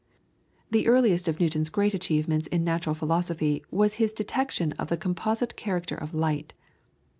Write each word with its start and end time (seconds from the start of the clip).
The 0.71 0.87
earliest 0.87 1.27
of 1.27 1.39
Newton's 1.39 1.69
great 1.69 1.93
achievements 1.93 2.47
in 2.47 2.63
natural 2.63 2.95
philosophy 2.95 3.63
was 3.69 3.93
his 4.01 4.11
detection 4.13 4.71
of 4.79 4.87
the 4.89 4.97
composite 4.97 5.55
character 5.55 5.93
of 5.93 6.11
light. 6.15 6.55